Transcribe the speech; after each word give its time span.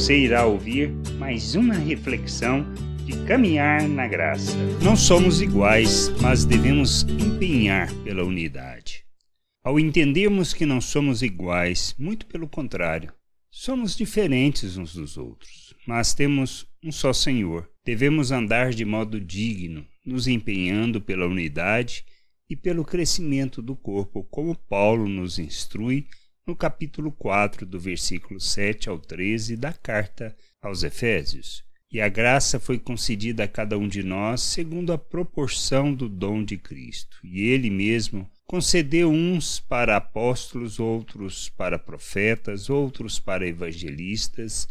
Você 0.00 0.16
irá 0.16 0.46
ouvir 0.46 0.90
mais 1.18 1.54
uma 1.54 1.74
reflexão 1.74 2.64
de 3.04 3.12
caminhar 3.26 3.86
na 3.86 4.08
graça. 4.08 4.56
Não 4.82 4.96
somos 4.96 5.42
iguais, 5.42 6.08
mas 6.22 6.46
devemos 6.46 7.02
empenhar 7.02 7.92
pela 8.02 8.24
unidade. 8.24 9.04
Ao 9.62 9.78
entendermos 9.78 10.54
que 10.54 10.64
não 10.64 10.80
somos 10.80 11.20
iguais, 11.20 11.94
muito 11.98 12.24
pelo 12.24 12.48
contrário, 12.48 13.12
somos 13.50 13.94
diferentes 13.94 14.78
uns 14.78 14.94
dos 14.94 15.18
outros, 15.18 15.74
mas 15.86 16.14
temos 16.14 16.66
um 16.82 16.90
só 16.90 17.12
Senhor. 17.12 17.68
Devemos 17.84 18.32
andar 18.32 18.70
de 18.70 18.86
modo 18.86 19.20
digno, 19.20 19.86
nos 20.02 20.26
empenhando 20.26 20.98
pela 21.02 21.26
unidade 21.26 22.06
e 22.48 22.56
pelo 22.56 22.86
crescimento 22.86 23.60
do 23.60 23.76
corpo, 23.76 24.24
como 24.24 24.56
Paulo 24.56 25.06
nos 25.06 25.38
instrui 25.38 26.06
no 26.46 26.56
capítulo 26.56 27.12
4, 27.12 27.64
do 27.66 27.78
versículo 27.78 28.40
7 28.40 28.88
ao 28.88 28.98
13 28.98 29.56
da 29.56 29.72
carta 29.72 30.36
aos 30.60 30.82
Efésios. 30.82 31.64
E 31.92 32.00
a 32.00 32.08
graça 32.08 32.60
foi 32.60 32.78
concedida 32.78 33.44
a 33.44 33.48
cada 33.48 33.76
um 33.76 33.88
de 33.88 34.02
nós 34.02 34.40
segundo 34.42 34.92
a 34.92 34.98
proporção 34.98 35.92
do 35.92 36.08
dom 36.08 36.44
de 36.44 36.56
Cristo. 36.56 37.18
E 37.24 37.40
ele 37.40 37.68
mesmo 37.68 38.30
concedeu 38.46 39.10
uns 39.10 39.58
para 39.58 39.96
apóstolos, 39.96 40.78
outros 40.78 41.48
para 41.48 41.78
profetas, 41.78 42.70
outros 42.70 43.18
para 43.18 43.46
evangelistas 43.46 44.68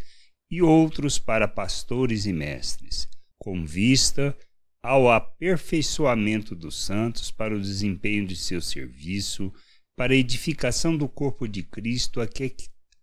e 0.49 0.61
outros 0.61 1.19
para 1.19 1.47
pastores 1.47 2.25
e 2.25 2.33
mestres, 2.33 3.07
com 3.37 3.65
vista 3.65 4.35
ao 4.81 5.11
aperfeiçoamento 5.11 6.55
dos 6.55 6.83
santos 6.83 7.29
para 7.31 7.53
o 7.53 7.59
desempenho 7.59 8.25
de 8.25 8.35
seu 8.35 8.61
serviço, 8.61 9.53
para 9.99 10.13
a 10.13 10.15
edificação 10.15 10.95
do 10.95 11.09
corpo 11.09 11.45
de 11.45 11.61
Cristo, 11.61 12.21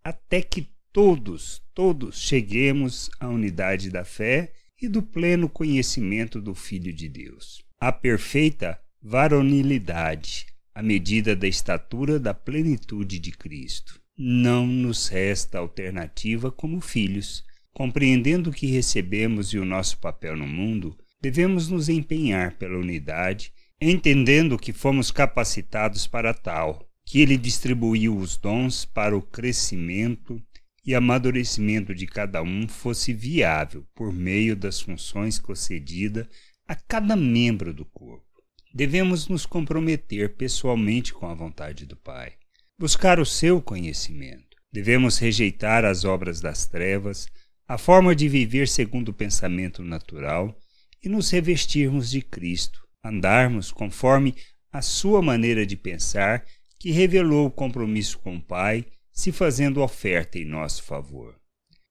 até 0.03 0.41
que 0.41 0.67
todos, 0.91 1.61
todos 1.71 2.19
cheguemos 2.19 3.11
à 3.19 3.29
unidade 3.29 3.91
da 3.91 4.03
fé 4.03 4.51
e 4.81 4.87
do 4.87 5.03
pleno 5.03 5.47
conhecimento 5.47 6.41
do 6.41 6.55
Filho 6.55 6.91
de 6.91 7.07
Deus. 7.07 7.63
A 7.79 7.91
perfeita 7.91 8.79
varonilidade, 8.99 10.47
à 10.73 10.81
medida 10.81 11.35
da 11.35 11.47
estatura 11.47 12.19
da 12.19 12.33
plenitude 12.33 13.19
de 13.19 13.29
Cristo. 13.29 14.01
Não 14.17 14.65
nos 14.65 15.07
resta 15.07 15.59
alternativa 15.59 16.51
como 16.51 16.81
filhos. 16.81 17.43
Compreendendo 17.75 18.49
o 18.49 18.53
que 18.53 18.65
recebemos 18.65 19.53
e 19.53 19.59
o 19.59 19.65
nosso 19.65 19.99
papel 19.99 20.35
no 20.35 20.47
mundo, 20.47 20.97
devemos 21.21 21.69
nos 21.69 21.89
empenhar 21.89 22.55
pela 22.57 22.79
unidade, 22.79 23.53
entendendo 23.79 24.57
que 24.57 24.73
fomos 24.73 25.11
capacitados 25.11 26.07
para 26.07 26.33
tal, 26.33 26.86
que 27.07 27.21
Ele 27.21 27.37
distribuiu 27.37 28.17
os 28.17 28.35
dons 28.35 28.83
para 28.83 29.15
o 29.15 29.21
crescimento 29.21 30.43
e 30.85 30.93
amadurecimento 30.93 31.95
de 31.95 32.05
cada 32.05 32.43
um 32.43 32.67
fosse 32.67 33.13
viável 33.13 33.87
por 33.95 34.11
meio 34.11 34.57
das 34.57 34.81
funções 34.81 35.39
concedidas 35.39 36.27
a 36.67 36.75
cada 36.75 37.15
membro 37.15 37.73
do 37.73 37.85
corpo. 37.85 38.25
Devemos 38.73 39.29
nos 39.29 39.45
comprometer 39.45 40.35
pessoalmente 40.35 41.13
com 41.13 41.25
a 41.27 41.33
vontade 41.33 41.85
do 41.85 41.95
Pai, 41.95 42.33
buscar 42.77 43.21
o 43.21 43.25
seu 43.25 43.61
conhecimento. 43.61 44.57
Devemos 44.69 45.17
rejeitar 45.17 45.85
as 45.85 46.03
obras 46.03 46.41
das 46.41 46.65
trevas, 46.65 47.25
a 47.65 47.77
forma 47.77 48.13
de 48.13 48.27
viver 48.27 48.67
segundo 48.67 49.09
o 49.09 49.13
pensamento 49.13 49.81
natural 49.81 50.59
e 51.01 51.07
nos 51.07 51.29
revestirmos 51.29 52.11
de 52.11 52.21
Cristo, 52.21 52.85
andarmos 53.01 53.71
conforme 53.71 54.35
a 54.73 54.81
sua 54.81 55.21
maneira 55.21 55.65
de 55.65 55.77
pensar, 55.77 56.43
que 56.79 56.91
revelou 56.91 57.47
o 57.47 57.51
compromisso 57.51 58.19
com 58.19 58.35
o 58.35 58.41
Pai, 58.41 58.85
se 59.11 59.31
fazendo 59.31 59.81
oferta 59.81 60.37
em 60.37 60.45
nosso 60.45 60.83
favor. 60.83 61.35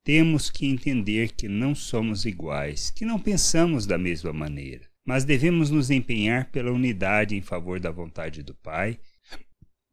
Temos 0.03 0.49
que 0.49 0.65
entender 0.65 1.33
que 1.33 1.49
não 1.49 1.75
somos 1.75 2.25
iguais, 2.25 2.89
que 2.89 3.03
não 3.03 3.19
pensamos 3.19 3.85
da 3.85 3.97
mesma 3.97 4.31
maneira, 4.31 4.87
mas 5.05 5.25
devemos 5.25 5.69
nos 5.69 5.91
empenhar 5.91 6.49
pela 6.51 6.71
unidade 6.71 7.35
em 7.35 7.41
favor 7.41 7.79
da 7.79 7.91
vontade 7.91 8.41
do 8.41 8.55
Pai, 8.55 8.97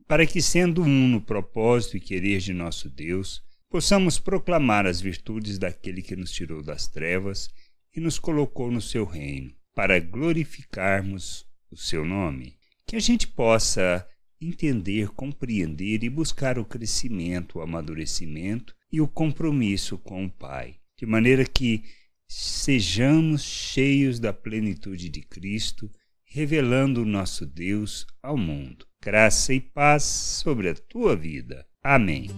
para 0.06 0.27
que, 0.27 0.41
sendo 0.41 0.82
um 0.82 1.09
no 1.09 1.21
propósito 1.21 1.97
e 1.97 2.00
querer 2.00 2.38
de 2.38 2.53
nosso 2.53 2.88
Deus, 2.88 3.43
possamos 3.69 4.19
proclamar 4.19 4.87
as 4.87 5.00
virtudes 5.00 5.59
daquele 5.59 6.03
que 6.03 6.15
nos 6.15 6.31
tirou 6.31 6.62
das 6.62 6.87
trevas 6.87 7.50
e 7.93 7.99
nos 7.99 8.19
colocou 8.19 8.71
no 8.71 8.81
seu 8.81 9.05
reino, 9.05 9.53
para 9.75 9.99
glorificarmos 9.99 11.44
o 11.71 11.76
seu 11.76 12.05
nome. 12.05 12.56
Que 12.87 12.94
a 12.94 13.00
gente 13.00 13.26
possa 13.26 14.06
entender, 14.49 15.09
compreender 15.09 16.05
e 16.05 16.10
buscar 16.10 16.59
o 16.59 16.65
crescimento, 16.65 17.59
o 17.59 17.62
amadurecimento 17.62 18.75
e 18.93 19.00
o 19.00 19.09
compromisso 19.09 19.99
com 19.99 20.25
o 20.25 20.31
Pai, 20.31 20.77
de 20.99 21.06
maneira 21.06 21.44
que 21.44 21.82
sejamos 22.28 23.43
cheios 23.43 24.19
da 24.19 24.32
plenitude 24.32 25.09
de 25.09 25.22
Cristo, 25.22 25.91
revelando 26.25 27.03
o 27.03 27.06
nosso 27.06 27.47
Deus 27.47 28.06
ao 28.22 28.37
mundo. 28.37 28.87
Graça 29.03 29.53
e 29.53 29.60
paz 29.60 30.03
sobre 30.03 30.69
a 30.69 30.75
tua 30.75 31.15
vida. 31.15 31.66
Amém. 31.82 32.28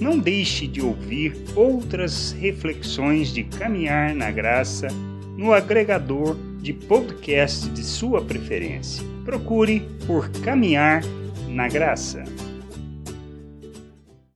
Não 0.00 0.18
deixe 0.18 0.66
de 0.66 0.80
ouvir 0.80 1.34
outras 1.56 2.32
reflexões 2.32 3.32
de 3.32 3.44
caminhar 3.44 4.14
na 4.14 4.30
graça 4.30 4.88
no 5.36 5.52
agregador 5.52 6.36
de 6.60 6.72
podcast 6.72 7.68
de 7.70 7.82
sua 7.82 8.22
preferência. 8.22 9.02
Procure 9.24 9.80
por 10.06 10.30
Caminhar 10.30 11.02
na 11.50 11.68
Graça. 11.68 12.22